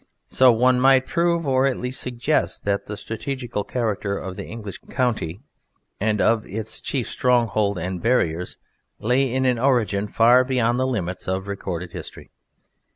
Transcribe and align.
So 0.25 0.51
one 0.51 0.79
might 0.79 1.05
prove 1.05 1.45
or 1.45 1.67
at 1.67 1.77
least 1.77 2.01
suggest 2.01 2.65
that 2.65 2.87
the 2.87 2.97
strategical 2.97 3.63
character 3.63 4.17
of 4.17 4.35
the 4.35 4.45
English 4.45 4.79
county 4.89 5.41
and 5.99 6.19
of 6.19 6.43
its 6.47 6.81
chief 6.81 7.07
stronghold 7.07 7.77
and 7.77 8.01
barriers 8.01 8.57
lay 8.97 9.31
in 9.31 9.45
an 9.45 9.59
origin 9.59 10.07
far 10.07 10.43
beyond 10.43 10.79
the 10.79 10.87
limits 10.87 11.27
of 11.27 11.47
recorded 11.47 11.91
history. 11.91 12.31